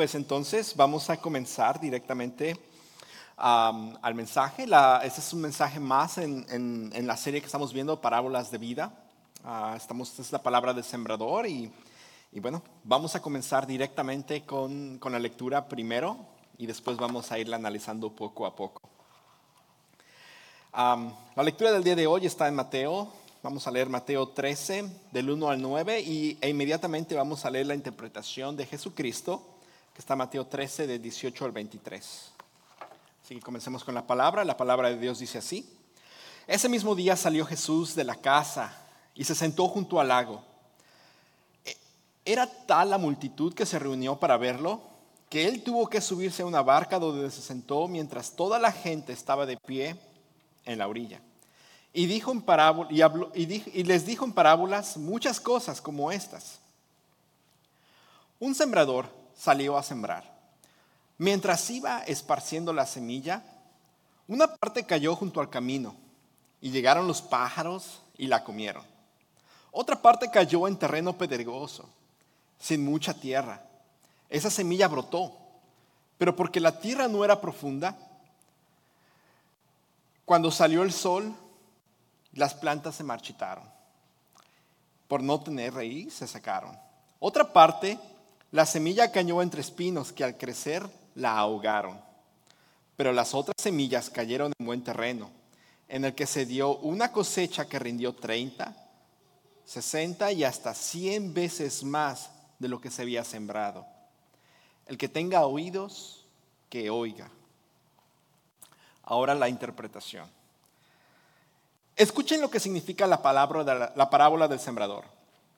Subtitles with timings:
[0.00, 2.56] pues entonces vamos a comenzar directamente
[3.36, 4.64] al mensaje.
[5.04, 8.94] este es un mensaje más en, la serie que estamos viendo, Parábolas de Vida.
[9.76, 11.70] Esta es la palabra del sembrador y,
[12.32, 16.16] bueno, vamos a comenzar directamente con, con, la lectura primero
[16.56, 18.80] y después vamos a irla analizando poco a poco.
[20.72, 25.30] la lectura del día de hoy está en Mateo Vamos a leer Mateo 13, del
[25.30, 29.59] 1 al 9, y, e inmediatamente vamos a leer la interpretación de Jesucristo,
[30.00, 32.32] está Mateo 13, de 18 al 23.
[33.22, 34.46] Así que comencemos con la palabra.
[34.46, 35.70] La palabra de Dios dice así.
[36.46, 38.74] Ese mismo día salió Jesús de la casa
[39.14, 40.42] y se sentó junto al lago.
[41.66, 41.76] E,
[42.24, 44.80] era tal la multitud que se reunió para verlo,
[45.28, 49.12] que él tuvo que subirse a una barca donde se sentó mientras toda la gente
[49.12, 49.96] estaba de pie
[50.64, 51.20] en la orilla.
[51.92, 52.42] Y, dijo en
[52.88, 56.58] y, les dijo en parábolas muchas cosas como estas.
[58.38, 60.30] Un sembrador salió a sembrar.
[61.16, 63.42] Mientras iba esparciendo la semilla,
[64.28, 65.94] una parte cayó junto al camino
[66.60, 68.84] y llegaron los pájaros y la comieron.
[69.72, 71.88] Otra parte cayó en terreno pedregoso,
[72.58, 73.62] sin mucha tierra.
[74.28, 75.32] Esa semilla brotó,
[76.18, 77.96] pero porque la tierra no era profunda,
[80.26, 81.34] cuando salió el sol,
[82.34, 83.64] las plantas se marchitaron.
[85.08, 86.78] Por no tener raíz, se sacaron.
[87.18, 87.98] Otra parte,
[88.52, 92.00] la semilla cayó entre espinos que al crecer la ahogaron.
[92.96, 95.30] Pero las otras semillas cayeron en buen terreno,
[95.88, 98.76] en el que se dio una cosecha que rindió 30,
[99.64, 103.86] 60 y hasta 100 veces más de lo que se había sembrado.
[104.86, 106.26] El que tenga oídos,
[106.68, 107.30] que oiga.
[109.04, 110.28] Ahora la interpretación.
[111.96, 115.04] Escuchen lo que significa la, palabra la, parábola del sembrador.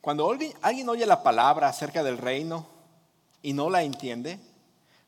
[0.01, 2.67] Cuando alguien, alguien oye la palabra acerca del reino
[3.43, 4.39] y no la entiende,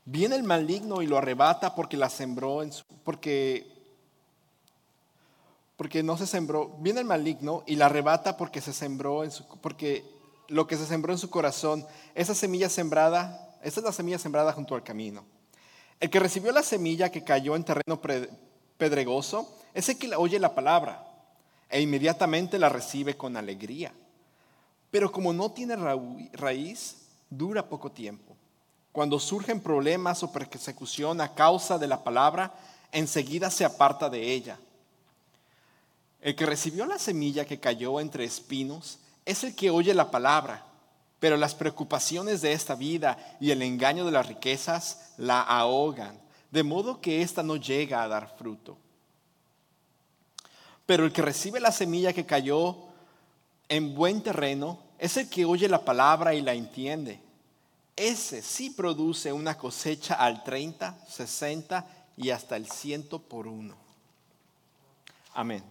[0.05, 3.72] viene el maligno y lo arrebata porque la sembró en su, porque
[5.77, 9.23] porque no se sembró, viene el maligno y la arrebata porque se sembró
[9.61, 10.05] porque
[10.49, 14.53] lo que se sembró en su corazón, esa semilla sembrada, esa es la semilla sembrada
[14.53, 15.25] junto al camino.
[15.99, 18.00] El que recibió la semilla que cayó en terreno
[18.77, 21.06] pedregoso, es el que oye la palabra
[21.69, 23.93] e inmediatamente la recibe con alegría.
[24.91, 25.77] Pero como no tiene
[26.34, 27.03] raíz,
[27.37, 28.37] dura poco tiempo.
[28.93, 32.55] Cuando surgen problemas o persecución a causa de la palabra,
[32.93, 34.59] enseguida se aparta de ella.
[36.21, 40.65] El que recibió la semilla que cayó entre espinos es el que oye la palabra,
[41.19, 46.19] pero las preocupaciones de esta vida y el engaño de las riquezas la ahogan,
[46.50, 48.78] de modo que ésta no llega a dar fruto.
[50.87, 52.77] Pero el que recibe la semilla que cayó
[53.69, 57.24] en buen terreno es el que oye la palabra y la entiende.
[57.97, 63.77] Ese sí produce una cosecha al 30, 60 y hasta el ciento por uno.
[65.32, 65.62] Amén.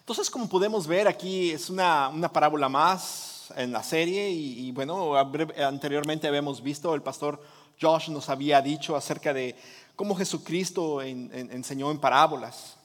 [0.00, 6.28] Entonces, como podemos ver, aquí es una, parábola más en la serie y, bueno, anteriormente
[6.28, 7.42] habíamos visto, el pastor
[7.80, 9.56] Josh nos había dicho acerca de
[9.96, 12.76] cómo Jesucristo enseñó en parábolas.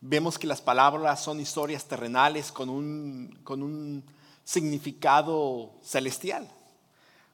[0.00, 4.04] Vemos que las palabras son historias terrenales con un, con un
[4.44, 6.48] significado celestial.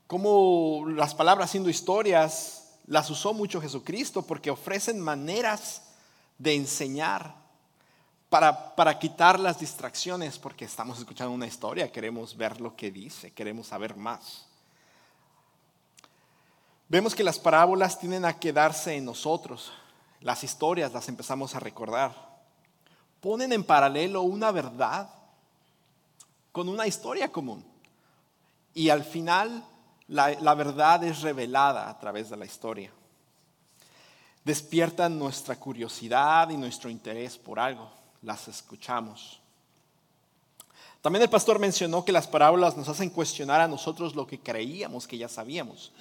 [0.06, 5.82] Como las palabras siendo historias las usó mucho Jesucristo porque ofrecen maneras
[6.38, 7.34] de enseñar
[8.28, 13.30] para, para, quitar las distracciones, porque estamos escuchando una historia, queremos ver lo que dice,
[13.32, 14.46] queremos saber más.
[16.88, 19.72] Vemos que las parábolas tienen a quedarse en nosotros,
[20.20, 22.32] las historias las empezamos a recordar
[23.22, 25.08] ponen en paralelo una verdad
[26.50, 27.64] con una historia común.
[28.74, 29.64] Y al final
[30.12, 32.90] la, verdad es revelada a través de la historia.
[34.44, 37.90] Despiertan nuestra curiosidad y nuestro interés por algo.
[38.20, 39.40] Las escuchamos.
[41.00, 45.08] También el pastor mencionó que las parábolas nos hacen cuestionar a nosotros lo que creíamos
[45.08, 45.92] que ya sabíamos.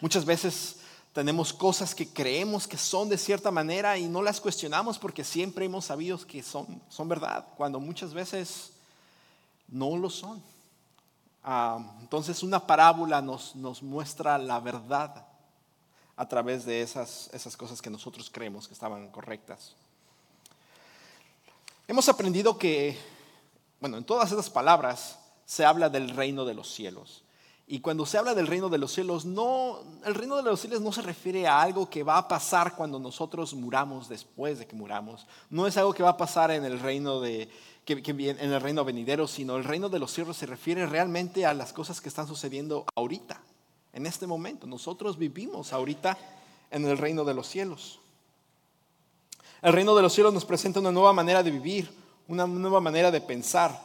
[0.00, 0.76] Muchas veces
[1.12, 5.64] tenemos cosas que creemos que son de cierta manera y no las cuestionamos porque siempre
[5.64, 8.72] hemos sabido que son, son verdad, cuando muchas veces
[9.68, 10.40] no lo son.
[11.48, 15.24] Ah, entonces una parábola nos, nos muestra la verdad
[16.16, 19.76] a través de esas, esas cosas que nosotros creemos que estaban correctas.
[21.86, 22.98] Hemos aprendido que,
[23.78, 27.22] bueno, en todas esas palabras se habla del reino de los cielos.
[27.68, 30.80] Y cuando se habla del reino de los cielos, no, el reino de los cielos
[30.80, 34.74] no se refiere a algo que va a pasar cuando nosotros muramos después de que
[34.74, 35.28] muramos.
[35.48, 37.48] No es algo que va a pasar en el reino de,
[37.86, 41.54] que, en el reino venidero, sino el reino de los cielos se refiere realmente a
[41.54, 43.40] las cosas que están sucediendo ahorita,
[43.92, 44.66] en este momento.
[44.66, 46.18] Nosotros vivimos ahorita
[46.72, 48.00] en el reino de los cielos.
[49.62, 51.88] El reino de los cielos nos presenta una nueva manera de vivir,
[52.26, 53.80] una nueva manera de pensar.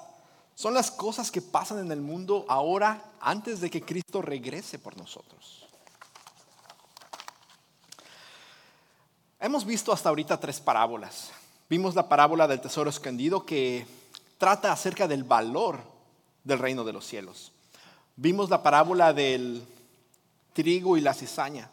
[0.56, 4.98] Son las cosas que pasan en el mundo ahora antes de que Cristo regrese por
[4.98, 5.68] nosotros.
[9.39, 11.31] Hemos visto hasta ahorita tres parábolas.
[11.71, 13.88] Vimos la parábola del tesoro escondido que
[14.38, 15.79] trata acerca del valor
[16.44, 17.53] del reino de los cielos.
[18.18, 19.65] Vimos la parábola del
[20.51, 21.71] trigo y la cizaña,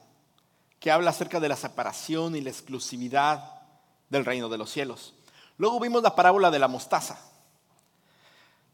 [0.78, 3.60] que habla acerca de la separación y la exclusividad
[4.08, 5.14] del reino de los cielos.
[5.56, 7.18] Luego vimos la parábola de la mostaza,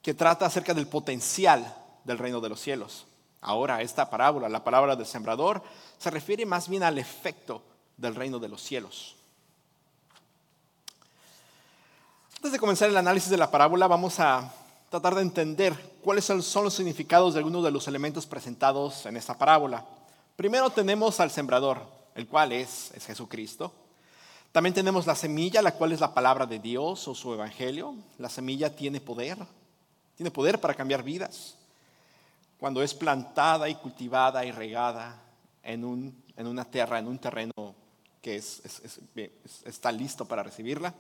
[0.03, 1.75] que trata acerca del potencial
[2.05, 3.07] del reino de los cielos.
[3.41, 5.63] Ahora, esta parábola, la parábola del sembrador,
[5.97, 7.63] se refiere más bien al efecto
[7.97, 9.17] del reino de los cielos.
[12.45, 14.53] Antes de comenzar el análisis de la parábola, vamos a
[14.91, 19.39] tratar de entender cuáles son los significados de algunos de los elementos presentados en esta
[19.39, 19.83] parábola.
[20.37, 21.81] Primero tenemos al sembrador,
[22.15, 23.73] el cual es, es Jesucristo.
[24.53, 27.95] También tenemos la semilla, la cual es la palabra de Dios o su evangelio.
[28.19, 29.39] La semilla tiene poder,
[30.15, 31.57] tiene poder para cambiar vidas.
[32.59, 35.19] Cuando es plantada y cultivada y regada
[35.63, 37.75] en, un, en una tierra, en un terreno
[38.21, 40.93] que está listo para recibirla.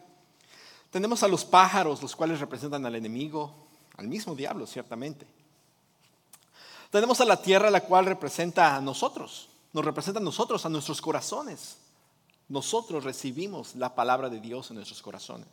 [0.94, 3.52] Tenemos a los pájaros, los cuales representan al enemigo,
[3.96, 5.26] al mismo diablo, ciertamente.
[6.90, 11.02] Tenemos a la tierra, la cual representa a nosotros, nos representa a nosotros, a nuestros
[11.02, 11.78] corazones
[12.48, 15.48] nosotros recibimos la palabra de Dios en nuestros corazones.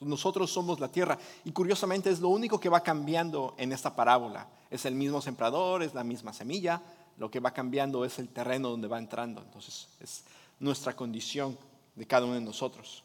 [0.00, 4.46] Nosotros somos la tierra y curiosamente es lo único que va cambiando en esta parábola.
[4.70, 6.82] Es el mismo sembrador, es la misma semilla,
[7.16, 9.40] lo que va cambiando es el terreno donde va entrando.
[9.40, 10.24] Entonces es
[10.60, 11.56] nuestra condición
[11.94, 13.02] de cada uno de nosotros.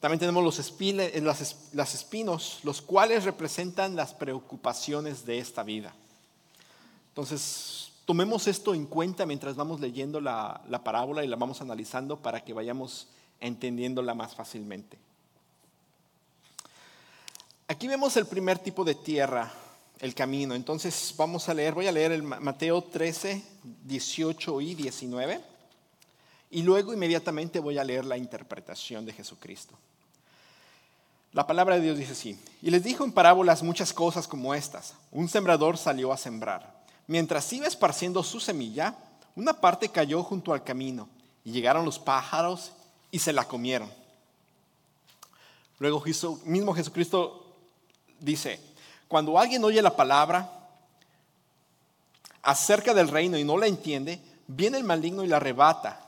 [0.00, 0.58] También tenemos los,
[1.94, 5.94] espinos, los cuales representan las preocupaciones de esta vida.
[7.08, 12.42] Entonces, Tomemos esto en cuenta mientras vamos leyendo la, parábola y la vamos analizando para
[12.42, 13.06] que vayamos
[13.38, 14.96] entendiéndola más fácilmente.
[17.66, 19.52] Aquí vemos el primer tipo de tierra,
[20.00, 20.54] el camino.
[20.54, 23.44] Entonces vamos a leer, voy a leer el Mateo 13,
[23.84, 25.40] 18 y 19.
[26.52, 29.76] Y luego inmediatamente voy a leer la interpretación de Jesucristo.
[31.32, 34.94] La palabra de Dios dice así, y les dijo en parábolas muchas cosas como estas.
[35.12, 36.78] Un sembrador salió a sembrar.
[37.06, 38.94] Mientras iba esparciendo su semilla,
[39.36, 41.08] una parte cayó junto al camino
[41.44, 42.72] y llegaron los pájaros
[43.10, 43.90] y se la comieron.
[45.78, 46.02] Luego
[46.44, 47.56] mismo Jesucristo
[48.18, 48.60] dice,
[49.06, 50.50] cuando alguien oye la palabra
[52.42, 56.00] acerca del reino y no la entiende, viene el maligno y la arrebata.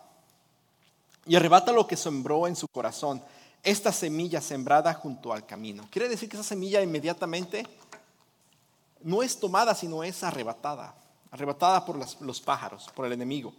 [1.27, 3.23] Y arrebata lo que sembró en su corazón,
[3.63, 5.87] esta semilla sembrada junto al camino.
[5.91, 7.67] Quiere decir que esa semilla inmediatamente
[9.03, 10.95] no es tomada, sino es arrebatada,
[11.31, 13.53] arrebatada por los pájaros, por el enemigo.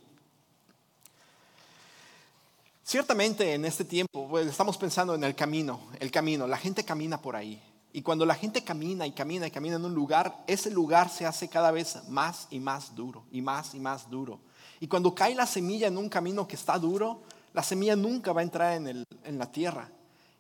[2.84, 7.22] Ciertamente en este tiempo pues, estamos pensando en el camino, el camino, la gente camina
[7.22, 7.62] por ahí.
[7.94, 11.26] Y cuando la gente camina y camina y camina en un lugar, ese lugar se
[11.26, 14.40] hace cada vez más y más duro, y más y más duro.
[14.80, 17.22] Y cuando cae la semilla en un camino que está duro,
[17.54, 19.90] la semilla nunca va a entrar en, en la tierra.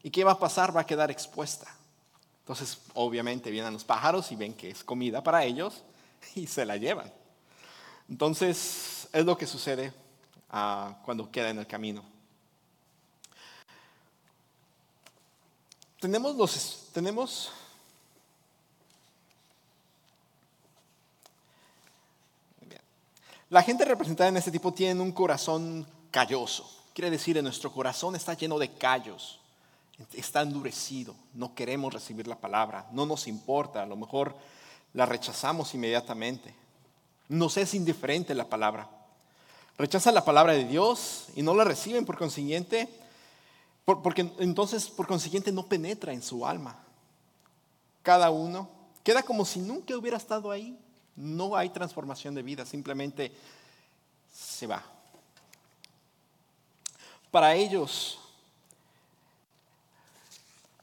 [0.03, 0.75] ¿Y qué va a pasar?
[0.75, 1.68] Va a quedar expuesta.
[2.39, 5.84] Entonces, obviamente vienen los pájaros y ven que es comida para ellos
[6.36, 7.12] y se la llevan.
[8.10, 9.94] Entonces, es lo que sucede
[10.50, 12.03] ah, cuando queda en el camino.
[16.00, 17.51] Tenemos los, tenemos
[23.51, 26.81] La gente representada en este tipo tiene un corazón calloso.
[26.94, 29.42] Quiere decir, nuestro corazón está lleno de callos
[30.14, 34.36] está endurecido, no queremos recibir la palabra, no nos importa, a lo mejor
[34.94, 36.54] la rechazamos inmediatamente.
[37.30, 38.90] Nos es indiferente la palabra.
[39.78, 42.90] Rechazan la palabra de Dios y no la reciben por consiguiente,
[43.86, 46.78] porque entonces por consiguiente no penetra en su alma.
[48.04, 48.70] Cada uno
[49.04, 50.78] queda como si nunca hubiera estado ahí.
[51.16, 53.32] No hay transformación de vida, simplemente
[54.34, 54.84] se va.
[57.32, 58.20] Para ellos.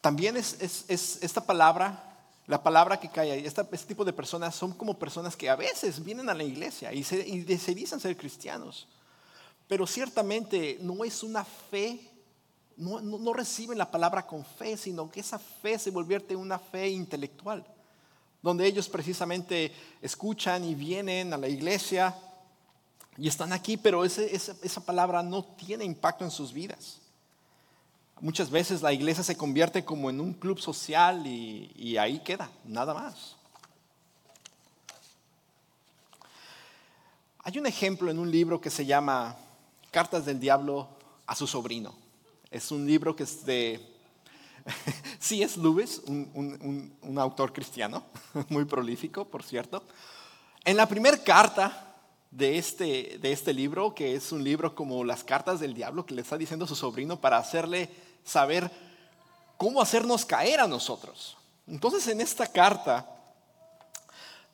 [0.00, 2.02] También es, esta palabra,
[2.46, 6.02] la palabra que cae ahí, este tipo de personas son como personas que a veces
[6.02, 8.86] vienen a la iglesia y se, ser cristianos,
[9.66, 12.00] pero ciertamente no es una fe,
[12.76, 16.58] no, no, reciben la palabra con fe, sino que esa fe se convierte en una
[16.58, 17.66] fe intelectual,
[18.40, 22.14] donde ellos precisamente escuchan y vienen a la iglesia
[23.18, 27.00] y están aquí, pero esa palabra no tiene impacto en sus vidas.
[28.20, 32.94] Muchas veces la iglesia se convierte como en un club social y, ahí queda, nada
[32.94, 33.34] más.
[37.42, 39.36] Hay un ejemplo en un libro que se llama
[39.90, 40.88] Cartas del Diablo
[41.26, 41.94] a su sobrino.
[42.52, 43.80] Es un libro que es de
[45.18, 45.58] C.S.
[45.58, 48.04] Lewis, un, un, autor cristiano,
[48.48, 49.82] muy prolífico, por cierto.
[50.64, 51.87] En la primera carta
[52.30, 56.14] de este, de este libro, que es un libro como las cartas del diablo, que
[56.14, 57.88] le está diciendo a su sobrino para hacerle
[58.24, 58.70] saber
[59.56, 61.36] cómo hacernos caer a nosotros.
[61.66, 63.06] Entonces en esta carta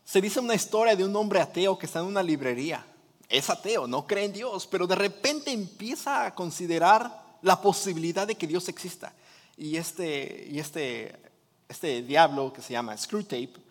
[0.05, 2.85] se dice una historia de un hombre ateo que está en una librería.
[3.29, 8.35] Es ateo, no cree en Dios, pero de repente empieza a considerar la posibilidad de
[8.35, 9.13] que Dios exista.
[9.57, 11.15] Y este, y este,
[11.69, 13.64] este diablo que se llama Screwtape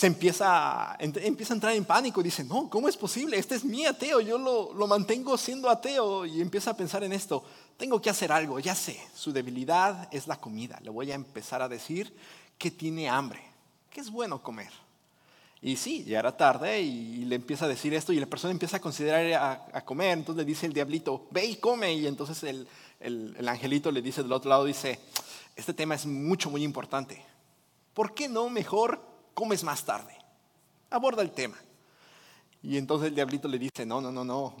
[0.00, 3.36] se empieza, empieza a entrar en pánico y dice, no, ¿cómo es posible?
[3.36, 7.12] Este es mi ateo, yo lo, lo mantengo siendo ateo y empieza a pensar en
[7.12, 7.44] esto,
[7.76, 11.60] tengo que hacer algo, ya sé, su debilidad es la comida, le voy a empezar
[11.60, 12.16] a decir
[12.56, 13.42] que tiene hambre,
[13.90, 14.72] que es bueno comer.
[15.60, 18.78] Y sí, ya era tarde y le empieza a decir esto y la persona empieza
[18.78, 22.66] a considerar a, comer, entonces le dice el diablito, ve y come y entonces el,
[23.00, 24.98] el, el angelito le dice del otro lado, dice,
[25.56, 27.22] este tema es mucho, muy importante.
[27.92, 30.16] ¿Por qué no mejor comes más tarde.
[30.90, 31.56] Aborda el tema.
[32.62, 34.54] Y entonces el diablito le dice, no, no, no, no.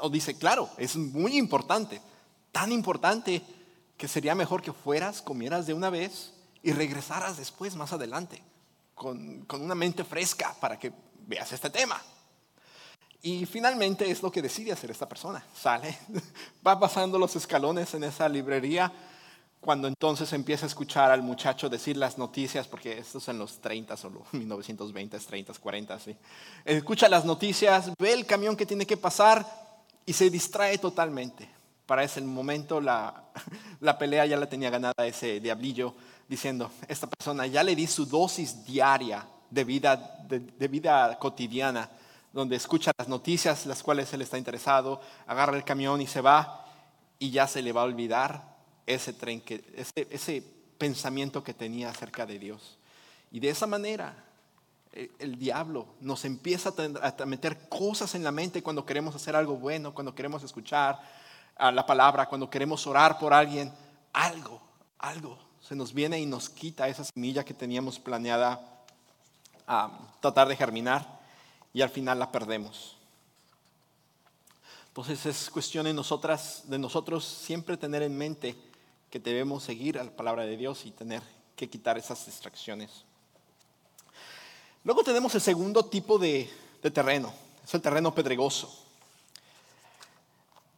[0.00, 2.00] o dice, claro, es muy importante.
[2.52, 3.42] Tan importante
[3.96, 8.42] que sería mejor que fueras, comieras de una vez y regresaras después, más adelante,
[8.94, 10.92] con, con una mente fresca para que
[11.26, 12.00] veas este tema.
[13.20, 15.44] Y finalmente es lo que decide hacer esta persona.
[15.54, 15.98] Sale,
[16.66, 18.92] va pasando los escalones en esa librería
[19.68, 23.60] cuando entonces empieza a escuchar al muchacho decir las noticias, porque esto es en los
[23.60, 26.16] 30 o 1920, 30, 40, ¿sí?
[26.64, 29.44] Escucha las noticias, ve el camión que tiene que pasar
[30.06, 31.50] y se distrae totalmente.
[31.84, 33.24] Para ese momento la,
[33.80, 35.92] la pelea ya la tenía ganada ese diablillo,
[36.26, 41.90] diciendo, esta persona ya le di su dosis diaria de vida, de vida cotidiana,
[42.32, 46.64] donde escucha las noticias, las cuales él está interesado, agarra el camión y se va,
[47.18, 48.47] y ya se le va a olvidar
[48.94, 50.42] ese tren, que, ese, ese
[50.78, 52.78] pensamiento que tenía acerca de Dios.
[53.30, 54.24] Y de esa manera
[54.92, 59.56] eh, el diablo nos empieza a meter cosas en la mente cuando queremos hacer algo
[59.56, 60.98] bueno, cuando queremos escuchar
[61.58, 63.72] la palabra, cuando queremos orar por alguien.
[64.12, 64.60] Algo,
[64.98, 68.60] algo se nos viene y nos quita esa semilla que teníamos planeada
[69.66, 69.90] a
[70.20, 71.20] tratar de germinar
[71.74, 72.96] y al final la perdemos.
[74.88, 78.56] Entonces es cuestión de, nosotras, de nosotros siempre tener en mente
[79.10, 81.22] que debemos seguir a la palabra de Dios y tener
[81.56, 83.04] que quitar esas distracciones.
[84.84, 86.50] Luego tenemos el segundo tipo de,
[86.92, 87.32] terreno,
[87.64, 88.84] es el terreno pedregoso.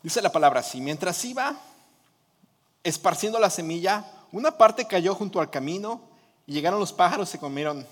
[0.03, 1.55] Dice la palabra así, mientras iba
[2.83, 6.01] esparciendo la semilla, una parte cayó junto al camino
[6.47, 7.87] y llegaron los pájaros y se comieron.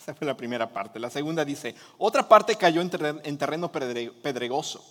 [0.00, 0.98] Esa fue la primera parte.
[0.98, 4.84] La segunda dice, otra parte cayó en terreno pedregoso,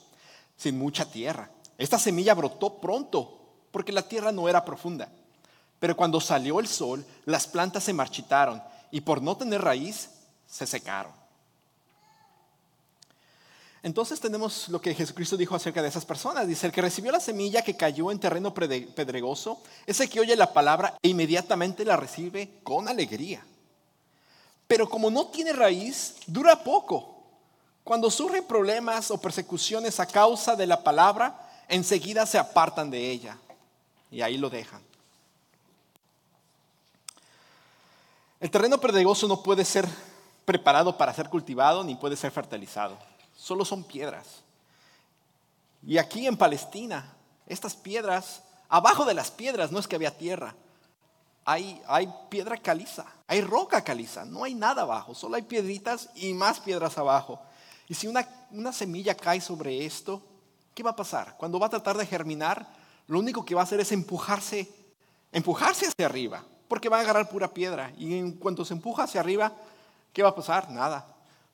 [0.55, 1.49] sin mucha tierra.
[1.77, 3.42] Esta semilla brotó pronto
[3.73, 5.09] porque la tierra no era profunda.
[5.79, 8.61] Pero cuando salió el sol, las plantas se marchitaron
[8.91, 10.11] y por no tener raíz,
[10.47, 11.11] se secaron.
[13.81, 16.47] Entonces tenemos lo que Jesucristo dijo acerca de esas personas.
[16.47, 20.53] Dice, el que recibió la semilla que cayó en terreno pedregoso, ese que oye la
[20.53, 23.43] palabra e inmediatamente la recibe con alegría.
[24.67, 27.23] Pero como no tiene raíz, dura poco.
[27.83, 33.37] Cuando surgen problemas o persecuciones a causa de la palabra, enseguida se apartan de ella
[34.13, 34.81] y ahí lo dejan.
[38.39, 39.89] El terreno pedregoso no puede ser
[40.45, 42.95] preparado para ser cultivado ni puede ser fertilizado.
[43.35, 44.43] Solo son piedras.
[45.81, 47.11] Y aquí en Palestina,
[47.47, 50.53] estas piedras, abajo de las piedras no es que había tierra.
[51.43, 56.33] Hay, hay piedra caliza, hay roca caliza, no hay nada abajo, solo hay piedritas y
[56.33, 57.41] más piedras abajo.
[57.89, 60.21] Y si una, una semilla cae sobre esto,
[60.75, 61.35] ¿qué va a pasar?
[61.35, 64.71] Cuando va a tratar de germinar, lo único que va a hacer es empujarse,
[65.31, 67.91] empujarse hacia arriba, porque va a agarrar pura piedra.
[67.97, 69.53] Y en cuanto se empuja hacia arriba,
[70.13, 70.69] ¿qué va a pasar?
[70.71, 71.07] Nada.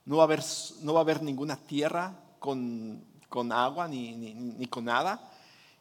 [0.06, 0.44] No va a haber,
[0.82, 3.04] no va a haber ninguna tierra con,
[3.52, 5.20] agua ni, ni, con nada.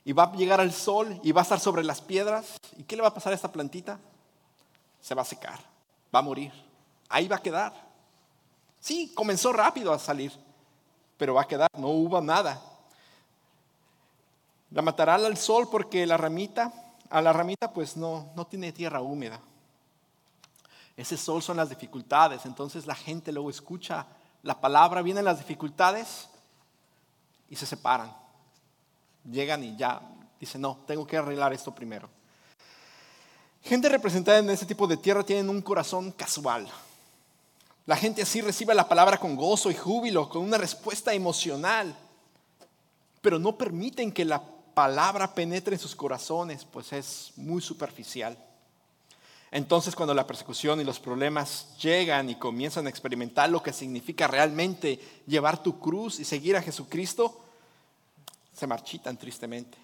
[0.05, 2.57] Y va a llegar al sol y va a estar sobre las piedras.
[2.77, 3.99] ¿Y qué le va a pasar a esta plantita?
[5.01, 5.59] Se va a secar,
[6.15, 6.53] va a morir.
[7.09, 7.73] Ahí va a quedar.
[8.81, 10.33] Sí, comenzó rápido a salir,
[11.17, 12.61] pero va a quedar, no hubo nada.
[14.71, 16.73] La matará al sol porque la ramita,
[17.11, 19.41] a la ramita pues no, no tiene tierra húmeda.
[20.97, 24.07] Ese sol son las dificultades, entonces la gente luego escucha
[24.43, 26.29] la palabra, vienen las dificultades
[27.49, 28.13] y se separan.
[29.25, 30.01] Llegan y ya
[30.41, 32.09] dicen, no, tengo que arreglar esto primero.
[33.63, 36.69] Gente representada en ese tipo de tierra tienen un corazón casual.
[37.87, 41.95] La gente así recibe la palabra con gozo y júbilo, con una respuesta emocional,
[43.21, 44.43] pero no permiten que la
[44.79, 48.39] palabra penetre en sus corazones, pues es muy superficial.
[49.51, 54.29] Entonces cuando la persecución y los problemas llegan y comienzan a experimentar lo que significa
[54.29, 57.41] realmente llevar tu cruz y seguir a Jesucristo,
[58.53, 59.77] se marchitan tristemente.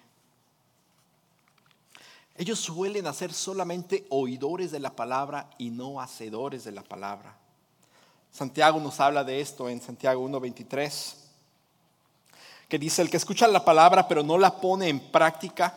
[2.37, 7.37] Ellos suelen hacer solamente oidores de la palabra y no hacedores de la palabra.
[8.31, 11.24] Santiago nos habla de esto en Santiago 1.23,
[12.67, 15.75] que dice, el que escucha la palabra pero no la pone en práctica,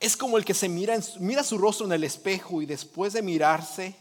[0.00, 3.22] es como el que se mira, mira su rostro en el espejo y después de
[3.22, 3.94] mirarse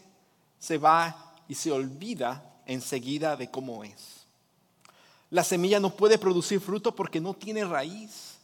[0.58, 4.20] se va y se olvida enseguida de cómo es.
[5.30, 8.38] La semilla no puede producir fruto porque no tiene raíz.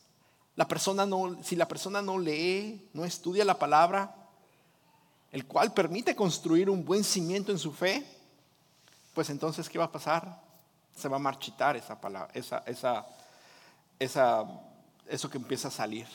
[0.55, 4.15] La persona no, si la persona no lee, no estudia la palabra,
[5.31, 8.05] el cual permite construir un buen cimiento en su fe,
[9.13, 10.44] pues entonces, ¿qué va a pasar?
[10.95, 13.05] Se va a marchitar esa palabra, esa, esa,
[13.99, 14.45] esa,
[15.07, 16.07] eso que empieza a salir.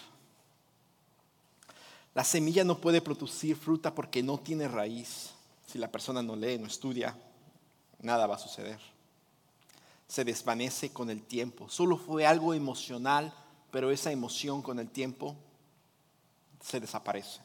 [2.15, 5.31] La semilla no puede producir fruta porque no tiene raíz.
[5.67, 7.17] Si la persona no lee, no estudia,
[8.01, 8.81] nada va a suceder.
[10.09, 11.69] Se desvanece con el tiempo.
[11.69, 13.33] Solo fue algo emocional,
[13.71, 15.37] pero esa emoción con el tiempo
[16.61, 17.41] se desaparece.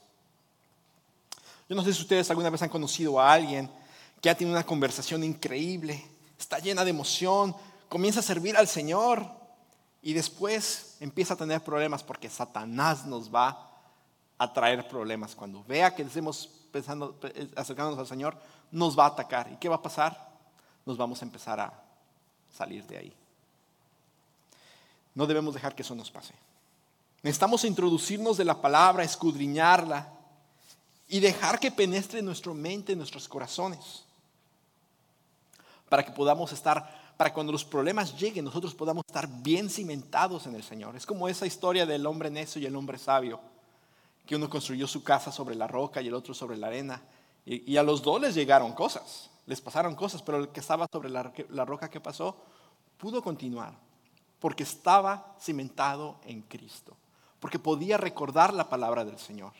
[1.69, 3.69] Yo no sé si ustedes alguna vez han conocido a alguien
[4.21, 6.03] que ha tenido una conversación increíble,
[6.37, 7.55] está llena de emoción,
[7.89, 9.25] comienza a servir al Señor
[10.01, 13.71] y después empieza a tener problemas porque Satanás nos va
[14.37, 15.35] a traer problemas.
[15.35, 17.19] Cuando vea que estemos pensando,
[17.55, 18.37] acercándonos al Señor,
[18.71, 19.51] nos va a atacar.
[19.51, 20.29] ¿Y qué va a pasar?
[20.85, 21.73] Nos vamos a empezar a
[22.55, 23.13] salir de ahí.
[25.13, 26.33] No debemos dejar que eso nos pase.
[27.23, 30.11] Necesitamos introducirnos de la palabra, escudriñarla
[31.07, 34.04] y dejar que penetre en nuestra mente, en nuestros corazones,
[35.89, 40.55] para que podamos estar, para cuando los problemas lleguen, nosotros podamos estar bien cimentados en
[40.55, 40.95] el Señor.
[40.95, 43.39] Es como esa historia del hombre necio y el hombre sabio
[44.25, 47.01] que uno construyó su casa sobre la roca y el otro sobre la arena.
[47.45, 51.09] Y, a los dos les llegaron cosas, les pasaron cosas, pero el que estaba sobre
[51.09, 52.35] la, la roca que pasó
[52.97, 53.75] pudo continuar,
[54.39, 56.97] porque estaba cimentado en Cristo,
[57.39, 59.53] porque podía recordar la palabra del Señor,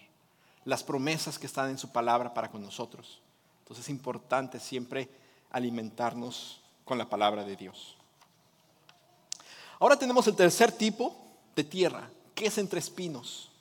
[0.63, 3.21] las promesas que están en su palabra para con nosotros.
[3.59, 5.07] Entonces es importante siempre
[5.51, 7.95] alimentarnos con la palabra de Dios.
[9.79, 11.15] Ahora tenemos el tercer tipo
[11.55, 13.51] de tierra, que es entre espinos.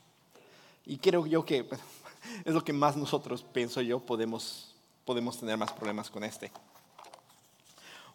[0.87, 1.69] Y creo yo que
[2.45, 6.51] es lo que más nosotros, pienso yo, podemos, podemos tener más problemas con este.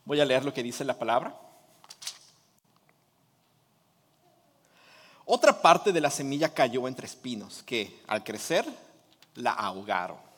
[0.05, 1.35] Voy a leer lo que dice la palabra.
[5.25, 8.65] Otra parte de la semilla cayó entre espinos que al crecer
[9.35, 10.28] la ahogaron.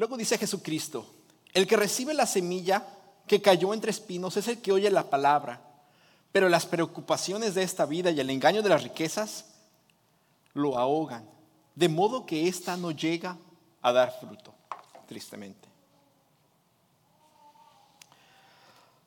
[0.00, 1.06] Luego dice Jesucristo,
[1.52, 2.84] el que recibe la semilla
[3.26, 5.70] que cayó entre espinos es el que oye la palabra
[6.32, 9.46] pero las preocupaciones de esta vida y el engaño de las riquezas
[10.54, 11.28] lo ahogan,
[11.74, 13.36] de modo que ésta no llega
[13.82, 14.54] a dar fruto,
[15.06, 15.68] tristemente.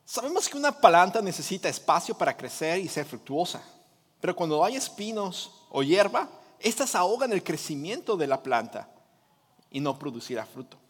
[0.06, 3.64] Sabemos que una planta necesita espacio para crecer y ser fructuosa,
[4.20, 6.30] pero cuando hay espinos o hierba,
[6.60, 8.90] estas ahogan el crecimiento de la planta
[9.72, 10.83] y no producirá fruto.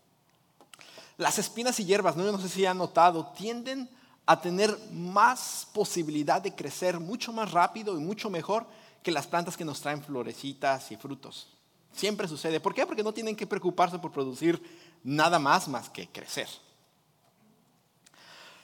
[1.17, 3.89] Las espinas y hierbas, no, sé si han notado, tienden
[4.25, 8.65] a tener más posibilidad de crecer mucho más rápido y mucho mejor
[9.03, 11.47] que las plantas que nos traen florecitas y frutos.
[11.93, 12.59] Siempre sucede.
[12.59, 12.85] ¿Por qué?
[12.85, 14.61] Porque no tienen que preocuparse por producir
[15.03, 16.47] nada más más que crecer.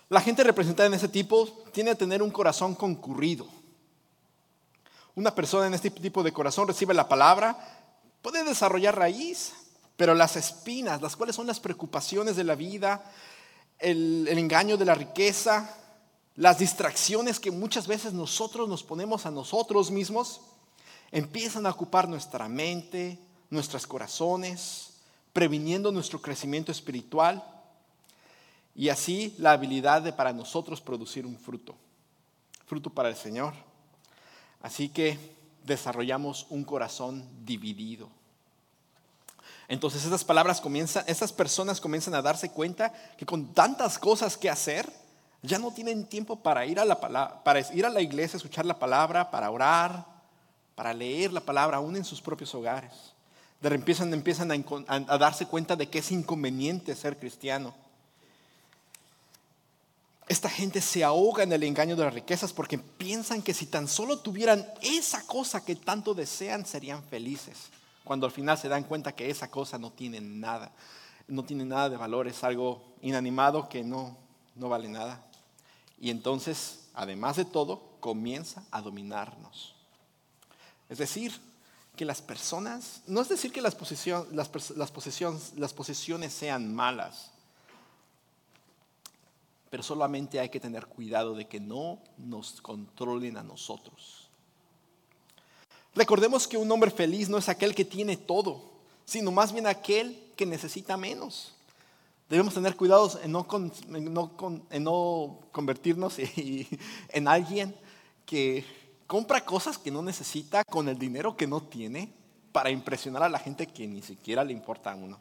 [0.08, 3.48] La gente representada en ese tipo tiene que tener un corazón concurrido.
[5.14, 7.58] Una persona en este tipo de corazón recibe la palabra,
[8.22, 9.54] puede desarrollar raíz,
[10.00, 13.04] pero las espinas, las cuales son las preocupaciones de la vida,
[13.80, 15.76] el, engaño de la riqueza,
[16.38, 20.40] las distracciones que muchas veces nosotros nos ponemos a nosotros mismos,
[21.12, 25.02] empiezan a ocupar nuestra mente, nuestros corazones,
[25.34, 27.44] previniendo nuestro crecimiento espiritual
[28.74, 31.76] y así la habilidad de para nosotros producir un fruto,
[32.68, 33.54] fruto para el Señor.
[34.62, 35.20] Así que
[35.66, 38.18] desarrollamos un corazón dividido.
[39.70, 44.50] Entonces esas palabras comienzan, esas personas comienzan a darse cuenta que con tantas cosas que
[44.50, 44.92] hacer,
[45.44, 47.00] ya no tienen tiempo para ir a la,
[47.44, 50.06] para ir a la iglesia, escuchar la palabra, para orar,
[50.74, 52.92] para leer la palabra, aún en sus propios hogares.
[53.62, 54.52] De empiezan, empiezan
[54.88, 57.76] a, darse cuenta de que es inconveniente ser cristiano.
[60.28, 63.88] Esta gente se ahoga en el engaño de las riquezas porque piensan que si tan
[63.88, 67.70] solo tuvieran esa cosa que tanto desean, serían felices
[68.10, 70.72] cuando al final se dan cuenta que esa cosa no tiene nada,
[71.28, 74.18] no tiene nada de valor, es algo inanimado que no,
[74.56, 75.24] no vale nada.
[76.00, 79.76] Y entonces, además de todo, comienza a dominarnos.
[80.90, 81.40] Es decir,
[81.96, 83.78] que las personas, no es decir que las,
[84.32, 87.30] las, las, posesiones, las posesiones sean malas,
[89.70, 94.19] pero solamente hay que tener cuidado de que no nos controlen a nosotros.
[95.96, 98.62] Recordemos que un hombre feliz no es aquel que tiene todo,
[99.06, 101.54] sino más bien aquel que necesita menos.
[102.30, 103.48] Debemos tener cuidado en no,
[105.52, 106.18] convertirnos
[107.10, 107.76] en alguien
[108.26, 108.64] que
[109.08, 112.14] compra cosas que no necesita con el dinero que no tiene
[112.52, 115.20] para impresionar a la gente que ni siquiera le importa a uno.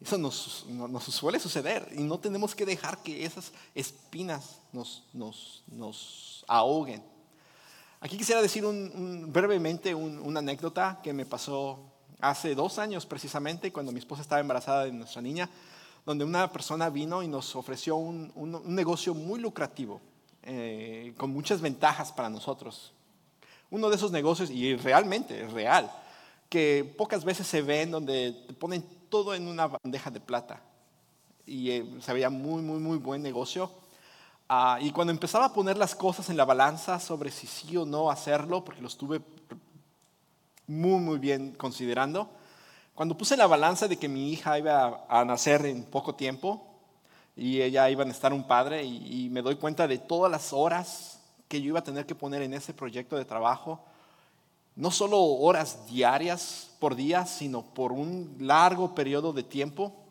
[0.00, 0.66] Eso nos,
[1.08, 7.02] suele suceder y no tenemos que dejar que esas espinas nos, nos, ahoguen.
[8.00, 8.64] Aquí quisiera decir
[9.28, 14.84] brevemente una anécdota que me pasó hace dos años precisamente, cuando mi esposa estaba embarazada
[14.84, 15.48] de nuestra niña,
[16.04, 18.32] donde una persona vino y nos ofreció un,
[18.66, 20.00] negocio muy lucrativo,
[20.42, 22.92] eh, con muchas ventajas para nosotros.
[23.70, 25.90] Uno de esos negocios, y realmente es real,
[26.48, 30.62] que pocas veces se ven donde te ponen todo en una bandeja de plata.
[31.46, 33.70] Y eh, se veía muy, muy, muy buen negocio.
[34.48, 37.86] Ah, y cuando empezaba a poner las cosas en la balanza sobre si sí o
[37.86, 39.22] no hacerlo, porque lo estuve
[40.66, 42.28] muy, muy bien considerando,
[42.94, 46.62] cuando puse la balanza de que mi hija iba a, nacer en poco tiempo
[47.36, 50.52] y ella iba a estar un padre y, y me doy cuenta de todas las
[50.52, 53.80] horas que yo iba a tener que poner en ese proyecto de trabajo,
[54.76, 60.03] no solo horas diarias por día, sino por un largo periodo de tiempo.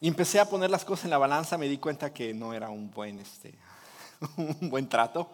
[0.00, 2.68] Y empecé a poner las cosas en la balanza, me di cuenta que no era
[2.70, 3.54] un buen, este,
[4.36, 5.28] un buen trato,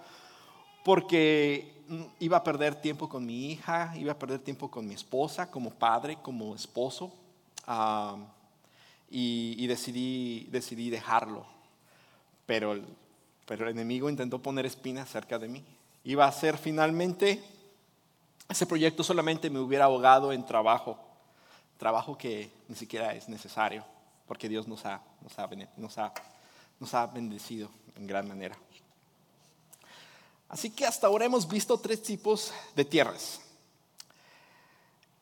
[0.84, 1.82] porque
[2.20, 5.70] iba a perder tiempo con mi hija, iba a perder tiempo con mi esposa, como
[5.70, 7.12] padre, como esposo,
[7.66, 8.16] ah,
[9.10, 11.44] y, decidí, decidí dejarlo.
[12.46, 12.80] Pero,
[13.46, 15.64] pero el enemigo intentó poner espinas cerca de mí
[16.04, 17.42] iba a ser finalmente,
[18.48, 20.98] ese proyecto solamente me hubiera ahogado en trabajo,
[21.78, 23.84] trabajo que ni siquiera es necesario,
[24.26, 25.02] porque Dios nos ha,
[25.76, 28.56] nos ha, bendecido en gran manera.
[30.48, 33.40] Así que hasta ahora hemos visto tres tipos de tierras.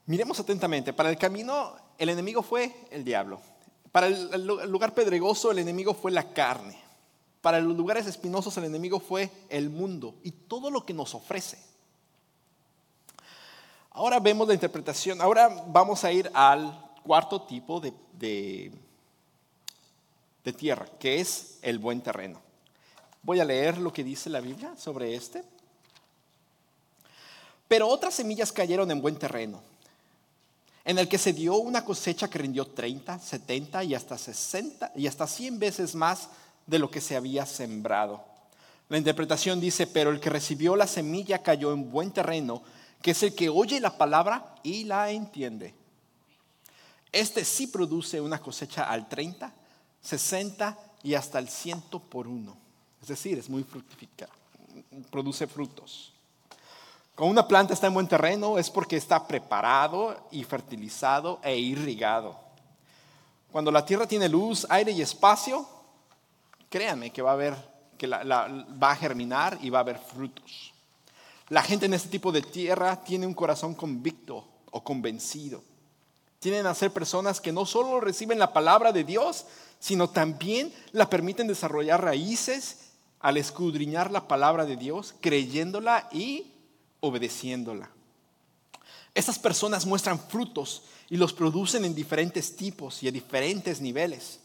[0.07, 0.93] Miremos atentamente.
[0.93, 3.41] Para el camino, el enemigo fue el diablo.
[3.93, 6.91] Para el lugar pedregoso, el enemigo fue la carne.
[7.41, 11.59] Para los lugares espinosos el enemigo fue el mundo y todo lo que nos ofrece.
[13.93, 18.73] Ahora vemos la interpretación, ahora vamos a ir al cuarto tipo de,
[20.43, 22.41] tierra, que es el buen terreno.
[23.23, 25.45] Voy a leer lo que dice la Biblia sobre este.
[27.69, 29.63] Pero otras semillas cayeron en buen terreno,
[30.85, 35.07] en el que se dio una cosecha que rindió 30, 70 y hasta 60 y
[35.07, 36.31] hasta 100 veces más
[36.67, 38.25] de lo que se había sembrado.
[38.89, 42.63] La interpretación dice, pero el que recibió la semilla cayó en buen terreno,
[43.03, 45.75] que es el que oye la palabra y la entiende.
[47.13, 49.53] Este sí produce una cosecha al 30,
[50.03, 52.57] 60 y hasta el 100 por uno.
[53.01, 54.29] Es decir, es muy fructifica,
[55.11, 56.13] produce frutos.
[57.15, 62.39] Cuando una planta está en buen terreno es porque está preparado y fertilizado e irrigado.
[63.53, 65.69] Cuando la tierra tiene luz, aire y espacio,
[66.69, 70.73] créanme que va a va a germinar y va a haber frutos.
[71.51, 75.63] La gente en este tipo de tierra tiene un corazón convicto o convencido.
[76.41, 79.45] Tienen a ser personas que no solo reciben la palabra de Dios,
[79.79, 86.51] sino también la permiten desarrollar raíces al escudriñar la palabra de Dios, creyéndola y
[87.01, 87.91] obedeciéndola.
[89.15, 94.41] Estas personas muestran frutos y los producen en diferentes tipos y a diferentes niveles.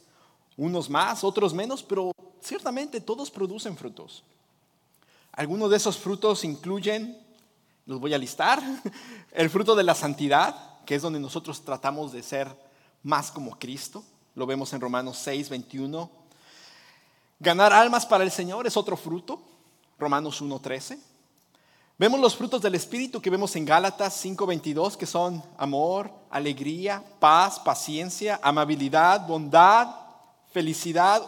[0.58, 4.24] Unos más, otros menos, pero ciertamente todos producen frutos.
[5.32, 7.18] Algunos de esos frutos incluyen,
[7.86, 8.62] los voy a listar,
[9.32, 12.48] el fruto de la santidad, que es donde nosotros tratamos de ser
[13.04, 14.04] más como Cristo.
[14.36, 16.10] Lo vemos en Romanos 6, 21.
[17.40, 19.42] Ganar almas para el Señor es otro fruto,
[20.00, 21.00] Romanos 1, 13.
[21.98, 27.58] Vemos los frutos del Espíritu que vemos en Gálatas 5:22, que son amor, alegría, paz,
[27.60, 29.96] paciencia, amabilidad, bondad,
[30.52, 31.22] felicidad,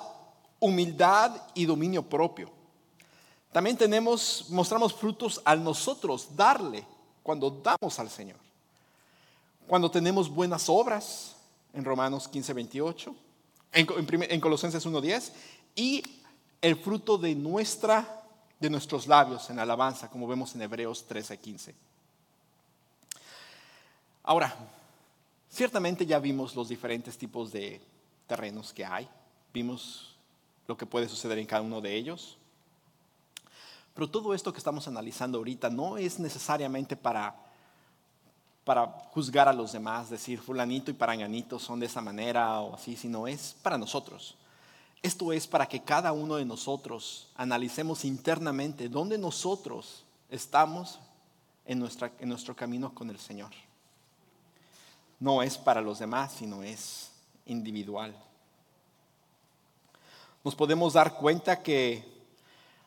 [0.59, 2.49] humildad y dominio propio.
[3.51, 6.85] También tenemos, mostramos frutos al nosotros darle
[7.23, 8.46] cuando damos al Señor.
[9.67, 11.35] Cuando tenemos buenas obras,
[11.73, 13.15] en Romanos 15, 28,
[13.73, 13.87] en,
[14.29, 15.33] en Colosenses 1, 10,
[15.75, 16.03] y
[16.61, 18.23] el fruto de, nuestra,
[18.61, 21.75] de nuestros labios en alabanza, como vemos en Hebreos 13, 15.
[24.23, 24.55] Ahora,
[25.49, 27.81] ciertamente ya vimos los diferentes tipos de
[28.25, 29.07] terrenos que hay,
[29.53, 30.15] vimos
[30.65, 32.37] lo que puede suceder en cada uno de ellos,
[33.93, 37.35] pero todo esto que estamos analizando ahorita no es necesariamente para,
[38.67, 42.97] para juzgar a los demás, decir fulanito y paranganito son de esa manera o así,
[42.97, 44.35] sino es para nosotros.
[45.01, 50.99] Esto es para que cada uno de nosotros analicemos internamente dónde nosotros estamos
[51.65, 53.51] en, nuestra, en nuestro camino con el Señor.
[55.17, 57.09] No es para los demás, sino es
[57.45, 58.13] individual.
[60.43, 62.03] Nos podemos dar cuenta que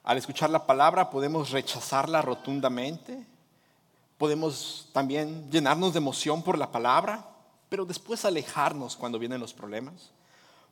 [0.05, 3.27] al escuchar la palabra podemos rechazarla rotundamente,
[4.21, 7.27] podemos también llenarnos de emoción por la palabra,
[7.71, 10.11] pero después alejarnos cuando vienen los problemas.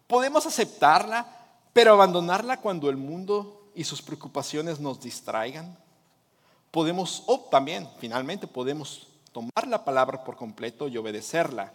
[0.07, 1.27] Podemos aceptarla,
[1.73, 5.79] pero abandonarla cuando el mundo y sus preocupaciones nos distraigan.
[6.71, 11.73] Podemos, o también, finalmente, podemos tomar la palabra por completo y obedecerla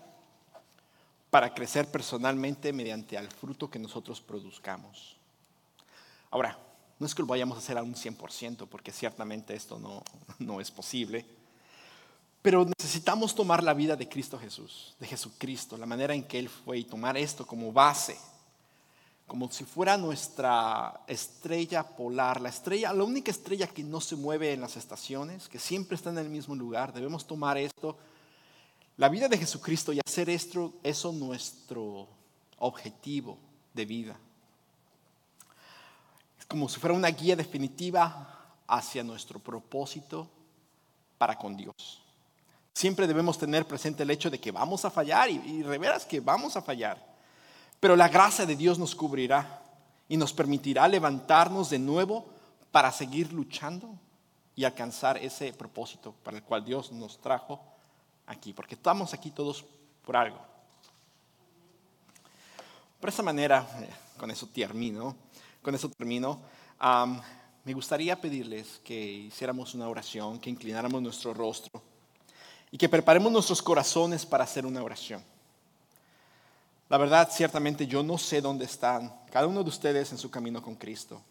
[1.31, 5.17] para crecer personalmente mediante el fruto que nosotros produzcamos.
[6.29, 6.55] Ahora,
[6.99, 10.03] no es que lo vayamos a hacer a un 100%, porque ciertamente esto no,
[10.37, 11.25] no es posible.
[12.43, 16.49] Pero necesitamos tomar la vida de Cristo Jesús, de Jesucristo, la manera en que Él
[16.49, 18.15] fue y tomar esto como base,
[19.25, 24.53] como si fuera nuestra estrella polar, la estrella, la única estrella que no se mueve
[24.53, 26.93] en las estaciones, que siempre está en el mismo lugar.
[26.93, 27.97] Debemos tomar esto,
[28.97, 32.07] la vida de Jesucristo y hacer esto, eso nuestro
[32.59, 33.39] objetivo
[33.73, 34.19] de vida
[36.53, 40.29] como si fuera una guía definitiva hacia nuestro propósito
[41.17, 42.02] para con Dios.
[42.73, 46.19] Siempre debemos tener presente el hecho de que vamos a fallar y, y reveras que
[46.19, 46.97] vamos a fallar.
[47.79, 49.61] Pero la gracia de Dios nos cubrirá
[50.09, 52.25] y nos permitirá levantarnos de nuevo
[52.71, 53.89] para seguir luchando
[54.55, 57.61] y alcanzar ese propósito para el cual Dios nos trajo
[58.27, 59.65] aquí, porque estamos aquí todos
[60.05, 60.39] por algo.
[62.99, 65.15] Por esa manera, eh, con eso termino
[65.63, 66.39] con eso termino.
[67.63, 71.81] me gustaría pedirles que hiciéramos una oración, que inclináramos nuestro rostro
[72.73, 75.23] y que preparemos nuestros corazones para hacer una oración.
[76.89, 80.59] La verdad, ciertamente yo no sé dónde están cada uno de ustedes en su camino
[80.59, 81.21] con Cristo.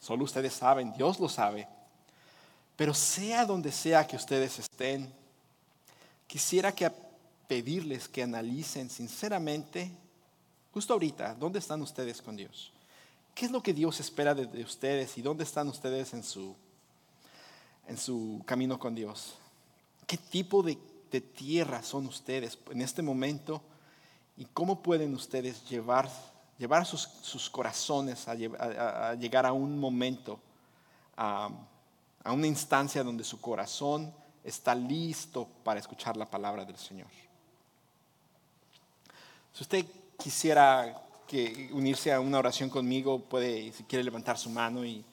[0.00, 1.68] Solo ustedes saben, Dios lo sabe.
[2.74, 5.12] Pero sea donde sea que ustedes estén,
[6.26, 6.90] quisiera que
[7.46, 9.90] pedirles que analicen sinceramente,
[10.72, 12.72] justo ahorita, ¿dónde están ustedes con Dios?
[13.34, 16.56] ¿Qué es lo que Dios espera de, ustedes y dónde están ustedes en su,
[17.86, 19.34] en su camino con Dios?
[20.12, 20.76] ¿Qué tipo de,
[21.22, 23.62] tierra son ustedes en este momento?
[24.36, 26.06] ¿Y cómo pueden ustedes llevar,
[26.58, 28.34] llevar sus, corazones a,
[29.14, 30.38] llegar a un momento,
[31.16, 31.48] a,
[32.26, 34.12] una instancia donde su corazón
[34.44, 37.08] está listo para escuchar la palabra del Señor?
[39.54, 39.86] Si usted
[40.18, 40.94] quisiera
[41.70, 45.06] unirse a una oración conmigo, puede, si quiere, levantar su mano y,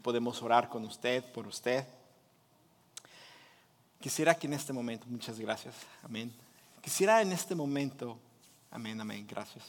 [0.00, 1.84] podemos orar con usted, por usted.
[4.06, 6.32] Quisiera que en este momento, muchas gracias, amén.
[6.80, 8.16] Quisiera en este momento,
[8.70, 9.64] amén, amén, gracias.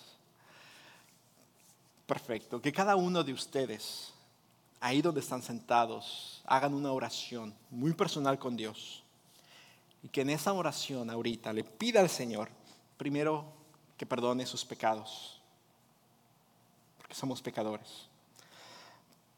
[2.05, 4.13] Perfecto, que cada uno de ustedes,
[4.79, 9.01] ahí donde están sentados, hagan una oración muy personal con Dios.
[10.03, 12.49] Y que en esa oración ahorita le pida al Señor,
[12.95, 13.43] primero,
[13.97, 15.41] que perdone sus pecados
[17.07, 18.07] que somos pecadores.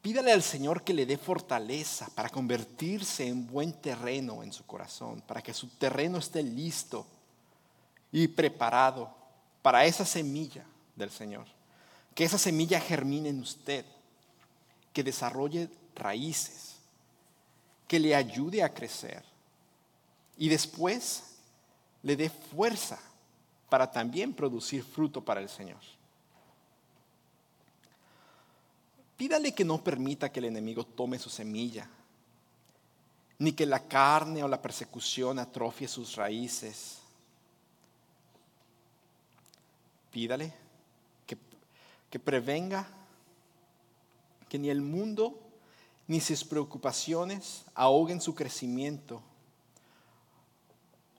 [0.01, 5.21] Pídale al Señor que le dé fortaleza para convertirse en buen terreno en su corazón,
[5.27, 7.05] para que su terreno esté listo
[8.11, 9.13] y preparado
[9.61, 11.45] para esa semilla del Señor.
[12.15, 13.85] Que esa semilla germine en usted,
[14.93, 16.75] que desarrolle raíces,
[17.87, 19.23] que le ayude a crecer
[20.37, 21.23] y después
[22.03, 22.99] le dé fuerza
[23.67, 25.81] para también producir fruto para el Señor.
[29.19, 31.89] Pídale que no permita que el enemigo tome su semilla,
[33.39, 36.99] ni que la carne o la persecución atrofie sus raíces.
[40.09, 40.53] Pídale
[41.27, 41.37] que,
[42.09, 42.87] que prevenga
[44.47, 45.37] que ni el mundo
[46.07, 49.21] ni sus preocupaciones ahoguen su crecimiento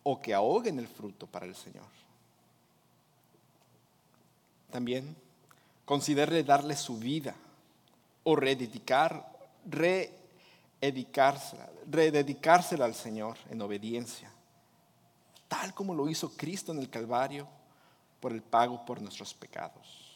[0.05, 1.85] o que ahoguen el fruto para el Señor.
[4.71, 5.15] También
[5.85, 7.37] considere darle su vida
[8.25, 9.31] o rededicar,
[11.87, 14.31] rededicársela al Señor en obediencia,
[15.49, 17.49] tal como lo hizo Cristo en el Calvario
[18.21, 20.11] por el pago por nuestros pecados.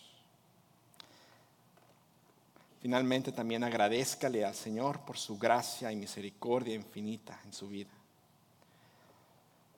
[2.81, 7.90] Finalmente también agradezcale al Señor por su gracia y misericordia infinita en su vida.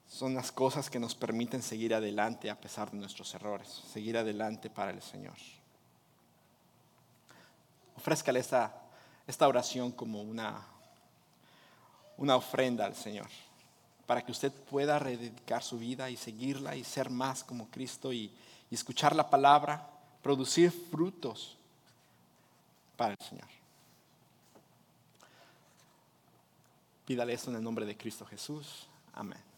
[0.08, 4.70] Son las cosas que nos permiten seguir adelante a pesar de nuestros errores, seguir adelante
[4.70, 5.36] para el Señor.
[7.96, 8.74] Ofrézcale esta,
[9.26, 10.64] esta oración como una,
[12.16, 13.28] una ofrenda al Señor,
[14.06, 18.30] para que usted pueda rededicar su vida y seguirla y ser más como Cristo y,
[18.70, 19.88] y escuchar la palabra,
[20.22, 21.56] producir frutos
[22.96, 23.48] para el Señor.
[27.04, 28.86] Pídale esto en el nombre de Cristo Jesús.
[29.14, 29.55] Amén.